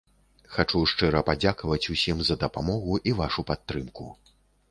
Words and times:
Хачу 0.53 0.79
шчыра 0.91 1.21
падзякаваць 1.27 1.89
усім 1.95 2.23
за 2.29 2.35
дапамогу 2.43 2.93
і 3.11 3.13
вашу 3.23 3.47
падтрымку! 3.51 4.09